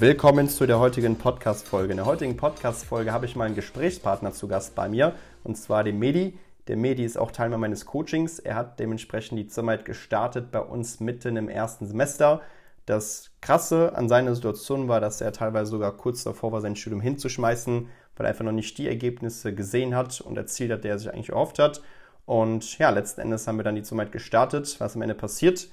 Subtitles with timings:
[0.00, 1.90] Willkommen zu der heutigen Podcast-Folge.
[1.90, 5.14] In der heutigen Podcast-Folge habe ich mal einen Gesprächspartner zu Gast bei mir,
[5.44, 6.38] und zwar den Medi.
[6.68, 8.38] Der Medi ist auch Teilnehmer meines Coachings.
[8.38, 12.40] Er hat dementsprechend die Zusammenarbeit gestartet bei uns mitten im ersten Semester.
[12.86, 17.02] Das Krasse an seiner Situation war, dass er teilweise sogar kurz davor war, sein Studium
[17.02, 17.86] hinzuschmeißen,
[18.16, 21.12] weil er einfach noch nicht die Ergebnisse gesehen hat und erzielt hat, die er sich
[21.12, 21.82] eigentlich erhofft hat.
[22.24, 24.76] Und ja, letzten Endes haben wir dann die Zusammenarbeit gestartet.
[24.78, 25.68] Was am Ende passiert,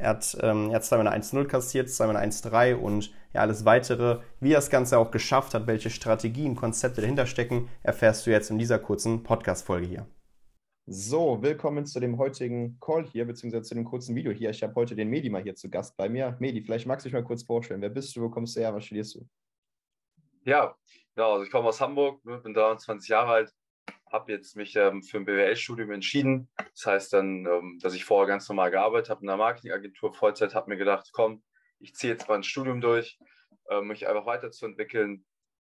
[0.00, 3.64] er hat, ähm, er hat zweimal eine 1-0 kassiert, zweimal eine 1-3 und ja, alles
[3.64, 8.30] weitere, wie er das Ganze auch geschafft hat, welche Strategien, Konzepte dahinter stecken, erfährst du
[8.30, 10.06] jetzt in dieser kurzen Podcast-Folge hier.
[10.86, 14.50] So, willkommen zu dem heutigen Call hier, beziehungsweise zu dem kurzen Video hier.
[14.50, 16.34] Ich habe heute den Medi mal hier zu Gast bei mir.
[16.40, 17.82] Medi, vielleicht magst du dich mal kurz vorstellen.
[17.82, 19.28] Wer bist du, wo kommst du her, was studierst du?
[20.44, 20.74] Ja,
[21.14, 23.54] genau, also ich komme aus Hamburg, ne, bin 23 Jahre alt,
[24.10, 26.48] habe jetzt mich ähm, für ein BWL-Studium entschieden.
[26.56, 30.54] Das heißt dann, ähm, dass ich vorher ganz normal gearbeitet habe in einer Marketingagentur Vollzeit,
[30.54, 31.42] habe mir gedacht, komm,
[31.78, 33.18] ich ziehe jetzt mal ein Studium durch,
[33.68, 35.24] äh, mich einfach weiterzuentwickeln.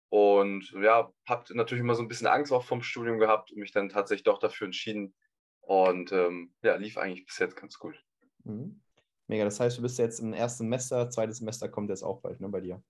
[0.09, 3.71] Und ja, habe natürlich immer so ein bisschen Angst auch vom Studium gehabt und mich
[3.71, 5.15] dann tatsächlich doch dafür entschieden.
[5.61, 8.03] Und ähm, ja, lief eigentlich bis jetzt ganz gut.
[8.43, 8.81] Mhm.
[9.27, 12.41] Mega, das heißt, du bist jetzt im ersten Semester, zweites Semester kommt jetzt auch bald,
[12.41, 12.83] ne, bei dir?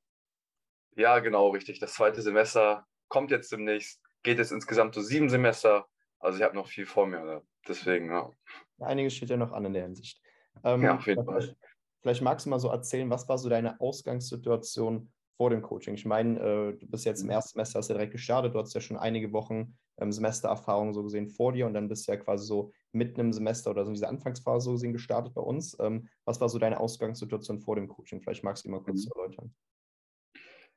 [0.96, 1.80] Ja, genau, richtig.
[1.80, 5.88] Das zweite Semester kommt jetzt demnächst geht es insgesamt so sieben Semester.
[6.19, 7.23] Also ich habe noch viel vor mir.
[7.23, 7.41] Ne?
[7.67, 8.31] Deswegen, ja.
[8.80, 10.22] Einiges steht ja noch an in der Hinsicht.
[10.64, 11.55] Ähm, ja, auf jeden Fall.
[12.02, 15.94] Vielleicht magst du mal so erzählen, was war so deine Ausgangssituation vor dem Coaching?
[15.94, 17.33] Ich meine, äh, du bist jetzt im mhm.
[17.33, 21.03] ersten Semester, hast ja direkt gestartet, du hast ja schon einige Wochen ähm, Semestererfahrung so
[21.03, 23.89] gesehen vor dir und dann bist du ja quasi so mitten im Semester oder so
[23.89, 25.77] in dieser Anfangsphase so gesehen gestartet bei uns.
[25.80, 28.21] Ähm, was war so deine Ausgangssituation vor dem Coaching?
[28.21, 29.11] Vielleicht magst du die mal kurz mhm.
[29.15, 29.55] erläutern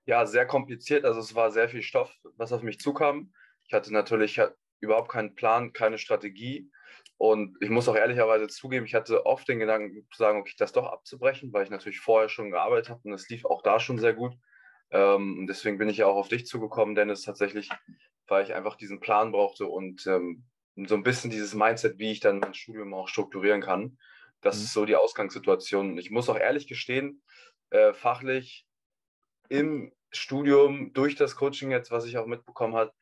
[0.06, 1.04] ja, sehr kompliziert.
[1.04, 3.32] Also es war sehr viel Stoff, was auf mich zukam.
[3.66, 4.40] Ich hatte natürlich
[4.80, 6.70] überhaupt keinen Plan, keine Strategie.
[7.16, 10.72] Und ich muss auch ehrlicherweise zugeben, ich hatte oft den Gedanken zu sagen, okay, das
[10.72, 13.98] doch abzubrechen, weil ich natürlich vorher schon gearbeitet habe und es lief auch da schon
[13.98, 14.34] sehr gut.
[14.90, 17.70] Ähm, deswegen bin ich ja auch auf dich zugekommen, Dennis, tatsächlich,
[18.26, 20.44] weil ich einfach diesen Plan brauchte und ähm,
[20.76, 23.96] so ein bisschen dieses Mindset, wie ich dann mein Studium auch strukturieren kann.
[24.40, 24.64] Das mhm.
[24.64, 25.96] ist so die Ausgangssituation.
[25.98, 27.22] Ich muss auch ehrlich gestehen,
[27.70, 28.66] äh, fachlich
[29.48, 32.92] im Studium durch das Coaching jetzt, was ich auch mitbekommen habe,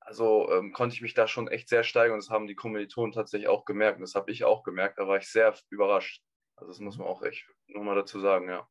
[0.00, 3.12] also ähm, konnte ich mich da schon echt sehr steigern und das haben die Kommilitonen
[3.12, 6.22] tatsächlich auch gemerkt und das habe ich auch gemerkt, da war ich sehr überrascht.
[6.56, 8.68] Also das muss man auch echt nochmal dazu sagen, ja.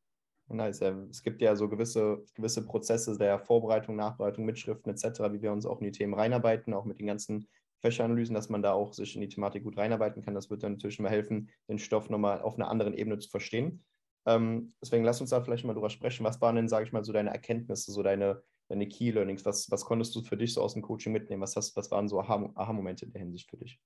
[0.47, 0.81] Nice.
[0.81, 5.66] Es gibt ja so gewisse, gewisse Prozesse der Vorbereitung, Nachbereitung, Mitschriften etc., wie wir uns
[5.66, 7.47] auch in die Themen reinarbeiten, auch mit den ganzen
[7.81, 10.35] Fächeranalysen, dass man da auch sich in die Thematik gut reinarbeiten kann.
[10.35, 13.84] Das wird dann natürlich mal helfen, den Stoff nochmal auf einer anderen Ebene zu verstehen.
[14.25, 16.24] Ähm, deswegen lass uns da vielleicht mal drüber sprechen.
[16.24, 19.46] Was waren denn, sage ich mal, so deine Erkenntnisse, so deine, deine Key Learnings?
[19.46, 21.41] Was, was konntest du für dich so aus dem Coaching mitnehmen?
[21.41, 23.80] Was, hast, was waren so Aha-Momente in der Hinsicht für dich?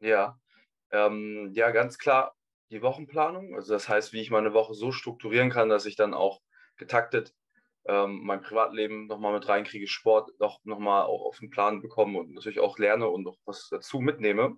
[0.00, 0.40] Ja,
[0.90, 2.34] ähm, ja, ganz klar
[2.70, 3.54] die Wochenplanung.
[3.54, 6.40] Also das heißt, wie ich meine Woche so strukturieren kann, dass ich dann auch
[6.76, 7.34] getaktet
[7.86, 12.32] ähm, mein Privatleben nochmal mit reinkriege, Sport noch, nochmal auch auf den Plan bekomme und
[12.32, 14.56] natürlich auch lerne und noch was dazu mitnehme.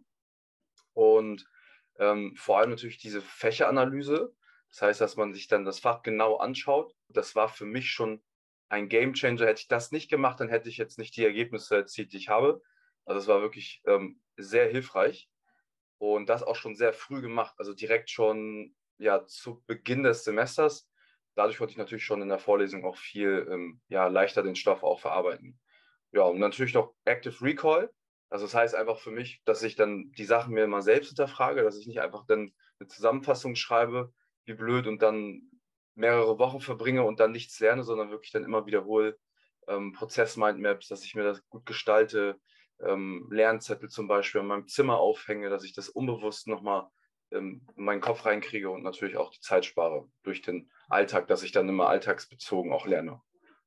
[0.92, 1.44] Und
[1.98, 4.34] ähm, vor allem natürlich diese Fächeranalyse,
[4.72, 6.94] das heißt, dass man sich dann das Fach genau anschaut.
[7.08, 8.22] Das war für mich schon
[8.70, 9.46] ein Game Changer.
[9.46, 12.30] Hätte ich das nicht gemacht, dann hätte ich jetzt nicht die Ergebnisse erzielt, die ich
[12.30, 12.62] habe.
[13.04, 15.28] Also es war wirklich ähm, sehr hilfreich
[15.98, 20.88] und das auch schon sehr früh gemacht, also direkt schon ja zu Beginn des Semesters.
[21.34, 24.82] Dadurch konnte ich natürlich schon in der Vorlesung auch viel ähm, ja, leichter den Stoff
[24.82, 25.60] auch verarbeiten.
[26.12, 27.92] Ja, und natürlich noch Active Recall.
[28.30, 31.62] Also das heißt einfach für mich, dass ich dann die Sachen mir mal selbst hinterfrage,
[31.62, 34.14] dass ich nicht einfach dann eine Zusammenfassung schreibe,
[34.44, 35.42] wie blöd und dann
[35.94, 39.18] mehrere Wochen verbringe und dann nichts lerne, sondern wirklich dann immer wiederhole.
[39.68, 42.40] Ähm, Prozess-Mindmaps, dass ich mir das gut gestalte,
[42.80, 46.88] ähm, Lernzettel zum Beispiel in meinem Zimmer aufhänge, dass ich das unbewusst nochmal
[47.30, 51.42] ähm, in meinen Kopf reinkriege und natürlich auch die Zeit spare durch den Alltag, dass
[51.42, 53.20] ich dann immer alltagsbezogen auch lerne.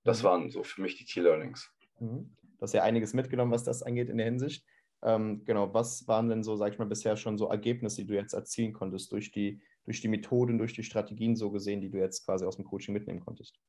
[0.03, 0.27] Das mhm.
[0.27, 1.71] waren so für mich die Key-Learnings.
[1.99, 2.35] Mhm.
[2.57, 4.65] Du hast ja einiges mitgenommen, was das angeht in der Hinsicht.
[5.01, 8.15] Ähm, genau, was waren denn so, sag ich mal, bisher schon so Ergebnisse, die du
[8.15, 11.97] jetzt erzielen konntest durch die durch die Methoden, durch die Strategien so gesehen, die du
[11.97, 13.59] jetzt quasi aus dem Coaching mitnehmen konntest?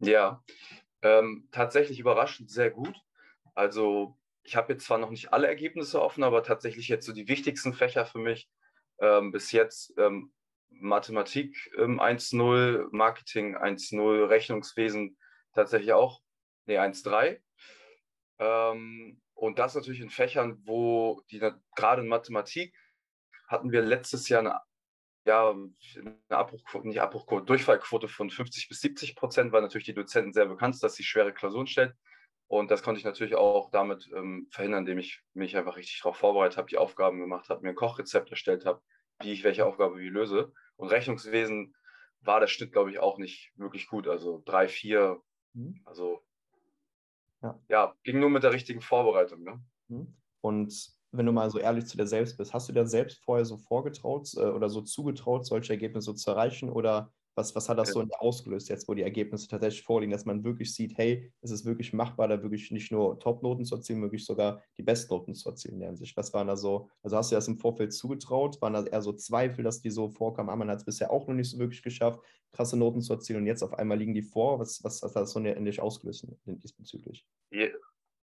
[0.00, 0.44] Ja,
[1.02, 3.00] ähm, tatsächlich überraschend sehr gut.
[3.54, 7.28] Also ich habe jetzt zwar noch nicht alle Ergebnisse offen, aber tatsächlich jetzt so die
[7.28, 8.48] wichtigsten Fächer für mich
[8.98, 10.32] ähm, bis jetzt ähm,
[10.68, 15.16] Mathematik 1.0, ähm, Marketing 1.0, Rechnungswesen
[15.54, 16.20] tatsächlich auch,
[16.66, 17.40] nee, 1.3.
[18.38, 21.38] Ähm, Und das natürlich in Fächern, wo die
[21.74, 22.74] gerade in Mathematik
[23.48, 24.60] hatten wir letztes Jahr eine,
[25.26, 30.32] ja, eine Abbruchquote, nicht Abbruchquote, Durchfallquote von 50 bis 70 Prozent, weil natürlich die Dozenten
[30.32, 31.92] sehr bekannt sind, dass sie schwere Klausuren stellen.
[32.48, 36.16] Und das konnte ich natürlich auch damit ähm, verhindern, indem ich mich einfach richtig darauf
[36.16, 38.80] vorbereitet habe, die Aufgaben gemacht habe, mir ein Kochrezept erstellt habe,
[39.20, 40.52] wie ich welche Aufgabe wie löse.
[40.76, 41.74] Und Rechnungswesen
[42.20, 44.06] war der Schnitt, glaube ich, auch nicht wirklich gut.
[44.06, 45.20] Also drei, vier,
[45.54, 45.80] mhm.
[45.84, 46.24] also
[47.42, 47.60] ja.
[47.68, 47.96] ja.
[48.04, 49.42] ging nur mit der richtigen Vorbereitung.
[49.42, 49.60] Ne?
[49.88, 50.16] Mhm.
[50.40, 50.72] Und
[51.12, 53.56] wenn du mal so ehrlich zu dir selbst bist, hast du dir selbst vorher so
[53.56, 56.70] vorgetraut äh, oder so zugetraut, solche Ergebnisse zu erreichen?
[56.70, 60.42] Oder was, was hat das so ausgelöst, jetzt wo die Ergebnisse tatsächlich vorliegen, dass man
[60.42, 64.24] wirklich sieht, hey, es ist wirklich machbar, da wirklich nicht nur Top-Noten zu erzielen, wirklich
[64.24, 66.16] sogar die Bestnoten zu erzielen in Hinsicht.
[66.16, 68.60] Was waren da so, also hast du das im Vorfeld zugetraut?
[68.62, 70.48] Waren da eher so Zweifel, dass die so vorkamen?
[70.48, 72.20] Ah, man hat es bisher auch noch nicht so wirklich geschafft,
[72.52, 74.58] krasse Noten zu erzielen und jetzt auf einmal liegen die vor.
[74.58, 77.26] Was, was, was hat das so endlich ausgelöst diesbezüglich?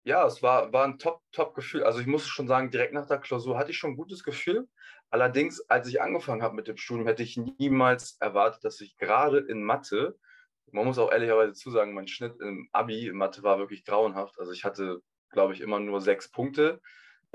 [0.07, 1.83] Ja, es war, war ein Top-Top-Gefühl.
[1.83, 4.69] Also ich muss schon sagen, direkt nach der Klausur hatte ich schon ein gutes Gefühl.
[5.11, 9.39] Allerdings, als ich angefangen habe mit dem Studium, hätte ich niemals erwartet, dass ich gerade
[9.39, 10.17] in Mathe,
[10.71, 14.39] man muss auch ehrlicherweise zusagen, mein Schnitt im Abi in Mathe war wirklich grauenhaft.
[14.39, 15.01] Also ich hatte,
[15.31, 16.81] glaube ich, immer nur sechs Punkte,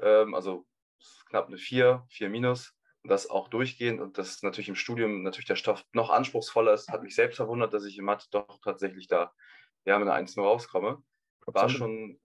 [0.02, 0.66] ähm, also
[1.30, 2.74] knapp eine vier, vier minus.
[3.04, 6.88] Und das auch durchgehend und das natürlich im Studium natürlich der Stoff noch anspruchsvoller ist,
[6.90, 9.34] hat mich selbst verwundert, dass ich in Mathe doch tatsächlich da
[9.84, 11.04] ja mit einer 1 nur rauskomme.
[11.54, 12.20] War schon,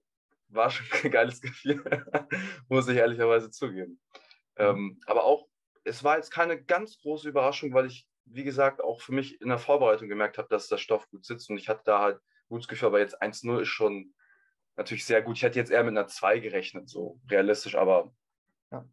[0.49, 1.83] war schon ein geiles Gefühl,
[2.69, 4.01] muss ich ehrlicherweise zugeben.
[4.57, 5.49] Ähm, aber auch,
[5.85, 9.49] es war jetzt keine ganz große Überraschung, weil ich, wie gesagt, auch für mich in
[9.49, 12.69] der Vorbereitung gemerkt habe, dass der Stoff gut sitzt und ich hatte da halt gutes
[12.69, 14.15] Gefühl, aber jetzt 1-0 ist schon
[14.77, 15.37] natürlich sehr gut.
[15.37, 18.13] Ich hätte jetzt eher mit einer 2 gerechnet, so realistisch, aber
[18.71, 18.89] ja.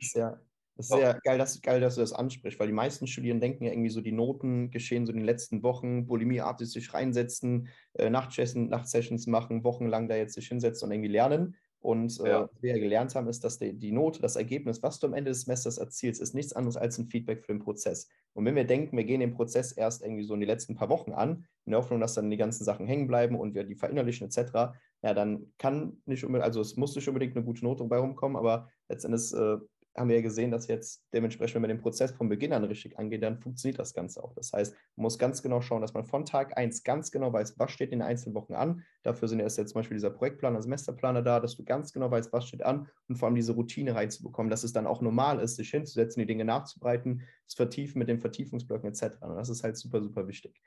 [0.00, 0.40] Sehr,
[0.76, 3.64] das ist sehr geil dass, geil, dass du das ansprichst, weil die meisten Studierenden denken
[3.64, 8.08] ja irgendwie so, die Noten geschehen so in den letzten Wochen, bulimieartig sich reinsetzen, äh,
[8.08, 11.56] Nachtsessions, Nachtsessions machen, wochenlang da jetzt sich hinsetzen und irgendwie lernen.
[11.82, 12.42] Und äh, ja.
[12.42, 15.14] was wir ja gelernt haben, ist, dass die, die, Note, das Ergebnis, was du am
[15.14, 18.08] Ende des Semesters erzielst, ist nichts anderes als ein Feedback für den Prozess.
[18.34, 20.88] Und wenn wir denken, wir gehen den Prozess erst irgendwie so in die letzten paar
[20.90, 23.74] Wochen an, in der Hoffnung, dass dann die ganzen Sachen hängen bleiben und wir die
[23.74, 27.82] verinnerlichen etc., ja, dann kann nicht unbedingt, also es muss nicht unbedingt eine gute Note
[27.82, 29.56] dabei rumkommen, aber letztendlich äh,
[29.94, 32.98] haben wir ja gesehen, dass jetzt dementsprechend, wenn man den Prozess von Beginn an richtig
[32.98, 34.32] angeht, dann funktioniert das Ganze auch.
[34.34, 37.58] Das heißt, man muss ganz genau schauen, dass man von Tag 1 ganz genau weiß,
[37.58, 38.82] was steht in den einzelnen Wochen an.
[39.02, 42.32] Dafür sind erst jetzt zum Beispiel dieser Projektplaner, Semesterplaner da, dass du ganz genau weißt,
[42.32, 45.56] was steht an und vor allem diese Routine reinzubekommen, dass es dann auch normal ist,
[45.56, 49.16] sich hinzusetzen, die Dinge nachzubreiten, das Vertiefen mit den Vertiefungsblöcken etc.
[49.20, 50.58] Und das ist halt super, super wichtig.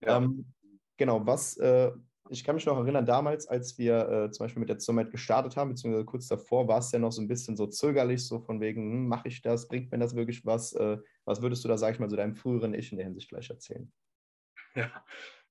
[0.00, 0.18] Ja.
[0.18, 0.52] Ähm,
[0.96, 1.90] genau, was äh,
[2.30, 5.56] ich kann mich noch erinnern, damals, als wir äh, zum Beispiel mit der Zusammenarbeit gestartet
[5.56, 8.60] haben, beziehungsweise kurz davor, war es ja noch so ein bisschen so zögerlich, so von
[8.60, 10.72] wegen, hm, mache ich das, bringt mir das wirklich was?
[10.72, 13.28] Äh, was würdest du da, sag ich mal, so deinem früheren Ich in der Hinsicht
[13.28, 13.92] gleich erzählen?
[14.74, 14.90] Ja,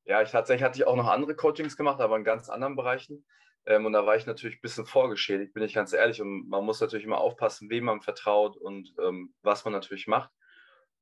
[0.06, 3.26] ja ich tatsächlich hatte ich auch noch andere Coachings gemacht, aber in ganz anderen Bereichen.
[3.66, 6.22] Ähm, und da war ich natürlich ein bisschen vorgeschädigt, bin ich ganz ehrlich.
[6.22, 10.32] Und man muss natürlich immer aufpassen, wem man vertraut und ähm, was man natürlich macht.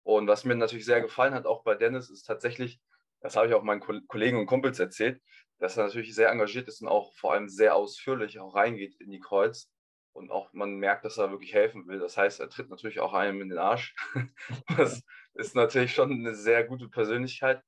[0.04, 2.80] Und was mir natürlich sehr gefallen hat, auch bei Dennis, ist tatsächlich,
[3.22, 5.22] das habe ich auch meinen Kollegen und Kumpels erzählt,
[5.60, 9.12] dass er natürlich sehr engagiert ist und auch vor allem sehr ausführlich auch reingeht in
[9.12, 9.72] die Calls
[10.14, 12.00] und auch man merkt, dass er wirklich helfen will.
[12.00, 13.96] Das heißt, er tritt natürlich auch einem in den Arsch.
[14.78, 15.04] Das
[15.34, 17.62] ist natürlich schon eine sehr gute Persönlichkeit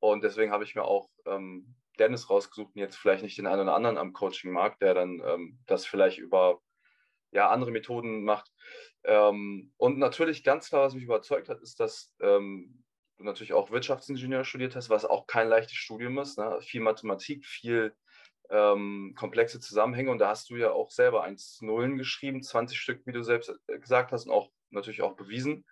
[0.00, 3.62] und deswegen habe ich mir auch ähm, Dennis rausgesucht und jetzt vielleicht nicht den einen
[3.62, 6.60] oder anderen am Coaching mag, der dann ähm, das vielleicht über
[7.30, 8.50] ja, andere Methoden macht.
[9.04, 12.83] Ähm, und natürlich ganz klar, was mich überzeugt hat, ist, dass ähm,
[13.16, 16.38] du natürlich auch Wirtschaftsingenieur studiert hast, was auch kein leichtes Studium ist.
[16.38, 16.58] Ne?
[16.62, 17.94] Viel Mathematik, viel
[18.50, 20.10] ähm, komplexe Zusammenhänge.
[20.10, 23.52] Und da hast du ja auch selber 1 Nullen geschrieben, 20 Stück, wie du selbst
[23.68, 25.64] äh, gesagt hast, und auch natürlich auch bewiesen.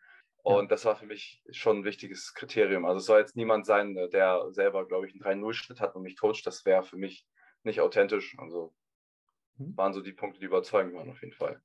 [0.42, 0.68] Und ja.
[0.68, 2.84] das war für mich schon ein wichtiges Kriterium.
[2.84, 6.02] Also es soll jetzt niemand sein, äh, der selber, glaube ich, einen 3-0-Schnitt hat und
[6.02, 6.46] mich coacht.
[6.46, 7.26] Das wäre für mich
[7.62, 8.37] nicht authentisch.
[8.38, 8.75] Also
[9.58, 9.76] mhm.
[9.76, 11.61] waren so die Punkte, die überzeugend waren auf jeden Fall.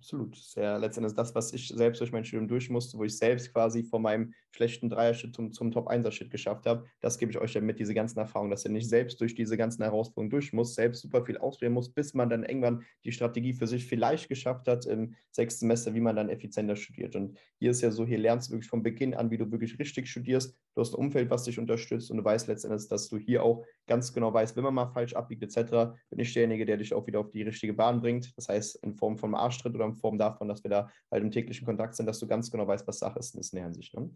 [0.00, 0.32] Absolut.
[0.34, 3.18] Das ist ja letztendlich das, was ich selbst durch mein Studium durch musste, wo ich
[3.18, 6.86] selbst quasi von meinem schlechten Dreier-Schritt zum, zum Top-1er-Schritt geschafft habe.
[7.00, 9.58] Das gebe ich euch ja mit, diese ganzen Erfahrungen, dass ihr nicht selbst durch diese
[9.58, 13.52] ganzen Herausforderungen durch muss, selbst super viel ausprobieren muss, bis man dann irgendwann die Strategie
[13.52, 17.14] für sich vielleicht geschafft hat im sechsten Semester, wie man dann effizienter studiert.
[17.14, 19.78] Und hier ist ja so, hier lernst du wirklich von Beginn an, wie du wirklich
[19.78, 20.56] richtig studierst.
[20.74, 23.64] Du hast ein Umfeld, was dich unterstützt und du weißt letztendlich, dass du hier auch
[23.86, 27.06] ganz genau weißt, wenn man mal falsch abbiegt etc., bin ich derjenige, der dich auch
[27.06, 28.36] wieder auf die richtige Bahn bringt.
[28.36, 31.22] Das heißt, in Form von einem Arschtritt oder in Form davon, dass wir da halt
[31.22, 33.94] im täglichen Kontakt sind, dass du ganz genau weißt, was Sache ist in der Hinsicht.
[33.94, 34.10] Ne?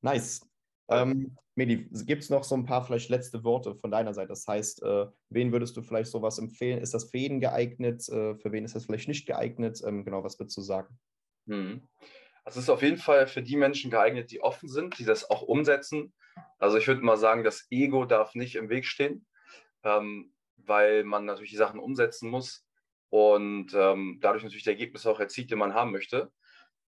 [0.00, 0.40] Nice.
[0.90, 4.28] Ähm, Medi, gibt es noch so ein paar vielleicht letzte Worte von deiner Seite?
[4.28, 6.80] Das heißt, äh, wen würdest du vielleicht sowas empfehlen?
[6.80, 8.08] Ist das für jeden geeignet?
[8.08, 9.82] Äh, für wen ist das vielleicht nicht geeignet?
[9.84, 10.98] Ähm, genau, was würdest du sagen?
[11.46, 11.82] Hm.
[12.48, 15.28] Also es ist auf jeden Fall für die Menschen geeignet, die offen sind, die das
[15.28, 16.14] auch umsetzen.
[16.58, 19.26] Also ich würde mal sagen, das Ego darf nicht im Weg stehen.
[19.82, 22.66] Ähm, weil man natürlich die Sachen umsetzen muss
[23.10, 26.32] und ähm, dadurch natürlich die Ergebnisse auch erzielt, die man haben möchte.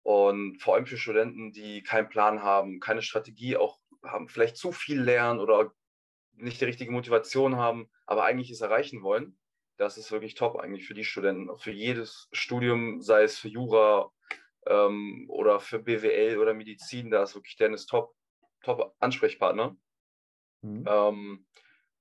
[0.03, 4.73] Und vor allem für Studenten, die keinen Plan haben, keine Strategie auch haben, vielleicht zu
[4.73, 5.71] viel lernen oder
[6.33, 9.39] nicht die richtige Motivation haben, aber eigentlich es erreichen wollen,
[9.77, 14.11] das ist wirklich top eigentlich für die Studenten, für jedes Studium, sei es für Jura
[14.67, 18.13] ähm, oder für BWL oder Medizin, da ist wirklich Dennis top,
[18.61, 19.75] top Ansprechpartner.
[20.61, 20.85] Mhm.
[20.87, 21.45] Ähm,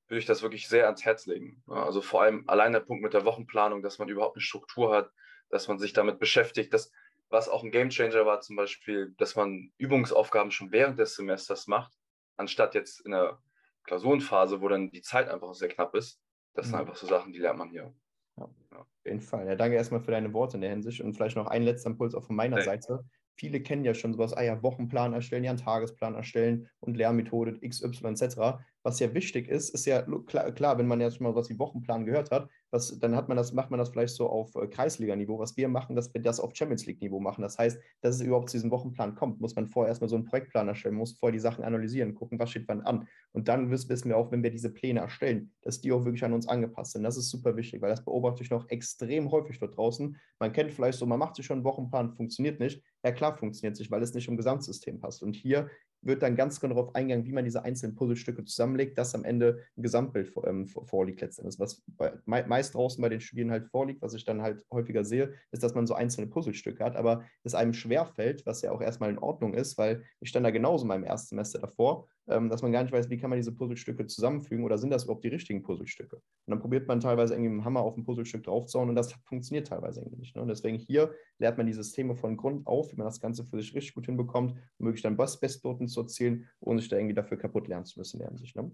[0.07, 1.63] würde ich das wirklich sehr ans Herz legen.
[1.67, 5.11] Also vor allem allein der Punkt mit der Wochenplanung, dass man überhaupt eine Struktur hat,
[5.49, 6.93] dass man sich damit beschäftigt, dass
[7.31, 11.93] was auch ein Gamechanger war zum Beispiel, dass man Übungsaufgaben schon während des Semesters macht,
[12.37, 13.43] anstatt jetzt in der
[13.85, 16.21] Klausurenphase, wo dann die Zeit einfach sehr knapp ist.
[16.55, 16.83] Das sind mhm.
[16.83, 17.95] einfach so Sachen, die lernt man hier.
[18.37, 19.47] Ja, auf jeden Fall.
[19.47, 22.15] Ja, danke erstmal für deine Worte in der Hinsicht und vielleicht noch ein letzter Impuls
[22.15, 22.65] auch von meiner hey.
[22.65, 23.05] Seite.
[23.37, 27.59] Viele kennen ja schon sowas, ah ja, Wochenplan erstellen, ja, einen Tagesplan erstellen und Lernmethode
[27.69, 28.61] XY etc.
[28.85, 32.07] Was ja wichtig ist, ist ja klar, klar, wenn man jetzt mal was wie Wochenplan
[32.07, 35.39] gehört hat, was, dann hat man das, macht man das vielleicht so auf äh, Kreisliga-Niveau.
[35.39, 37.43] Was wir machen, dass wir das auf Champions League-Niveau machen.
[37.43, 40.25] Das heißt, dass es überhaupt zu diesem Wochenplan kommt, muss man vorher erstmal so einen
[40.25, 43.09] Projektplan erstellen, muss vorher die Sachen analysieren, gucken, was steht wann an.
[43.33, 46.33] Und dann wissen wir auch, wenn wir diese Pläne erstellen, dass die auch wirklich an
[46.33, 47.05] uns angepasst sind.
[47.05, 50.17] Das ist super wichtig, weil das beobachte ich noch extrem häufig dort draußen.
[50.41, 52.83] Man kennt vielleicht so, man macht sich schon einen Wochenplan, funktioniert nicht.
[53.05, 55.23] Ja, klar funktioniert es nicht, weil es nicht im Gesamtsystem passt.
[55.23, 55.71] Und hier
[56.05, 59.61] wird dann ganz genau darauf eingegangen, wie man diese einzelnen Puzzlestücke zusammenlegt, dass am Ende
[59.77, 61.59] ein Gesamtbild ähm, vorliegt letztendlich.
[61.59, 65.33] Was bei, meist draußen bei den Studien halt vorliegt, was ich dann halt häufiger sehe,
[65.51, 69.11] ist, dass man so einzelne Puzzlestücke hat, aber es einem schwerfällt, was ja auch erstmal
[69.11, 72.63] in Ordnung ist, weil ich stand da genauso in meinem ersten Semester davor ähm, dass
[72.63, 75.29] man gar nicht weiß, wie kann man diese Puzzlestücke zusammenfügen oder sind das überhaupt die
[75.29, 76.17] richtigen Puzzlestücke.
[76.17, 79.13] Und dann probiert man teilweise irgendwie mit dem Hammer auf ein Puzzlestück draufzuhauen und das
[79.25, 80.37] funktioniert teilweise irgendwie nicht.
[80.37, 80.43] Ne?
[80.43, 83.59] Und deswegen hier lernt man die Systeme von Grund auf, wie man das Ganze für
[83.59, 87.39] sich richtig gut hinbekommt, um möglich dann Bestnoten zu erzielen, ohne sich da irgendwie dafür
[87.39, 88.57] kaputt lernen zu müssen in der Hinsicht.
[88.57, 88.71] Ne?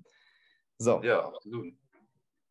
[0.79, 1.01] So.
[1.03, 1.75] Ja, absolut.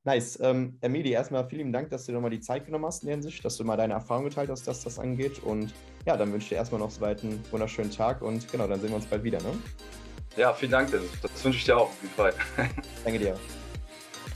[0.05, 0.39] Nice.
[0.41, 3.43] Ähm, Emily, erstmal vielen Dank, dass du nochmal die Zeit genommen hast in der Hinsicht,
[3.43, 5.43] dass du mal deine Erfahrung geteilt hast, dass das angeht.
[5.43, 5.73] Und
[6.05, 8.79] ja, dann wünsche ich dir erstmal noch so weit einen wunderschönen Tag und genau, dann
[8.79, 9.41] sehen wir uns bald wieder.
[9.41, 9.51] Ne?
[10.37, 11.09] Ja, vielen Dank, Dennis.
[11.21, 12.33] Das wünsche ich dir auch auf jeden Fall.
[13.03, 13.37] Danke dir.